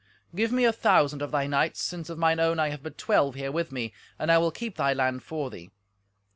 "Give 0.33 0.51
me 0.51 0.65
a 0.65 0.73
thousand 0.73 1.21
of 1.21 1.29
thy 1.29 1.45
knights, 1.45 1.79
since 1.83 2.09
of 2.09 2.17
mine 2.17 2.39
own 2.39 2.57
I 2.57 2.69
have 2.69 2.81
but 2.81 2.97
twelve 2.97 3.35
here 3.35 3.51
with 3.51 3.71
me, 3.71 3.93
and 4.17 4.31
I 4.31 4.39
will 4.39 4.49
keep 4.49 4.75
thy 4.75 4.93
land 4.93 5.21
for 5.21 5.51
thee. 5.51 5.69